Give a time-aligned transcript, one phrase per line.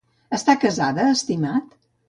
[0.37, 1.81] Està casada, estimat?